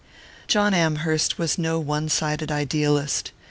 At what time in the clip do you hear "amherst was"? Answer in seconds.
0.73-1.59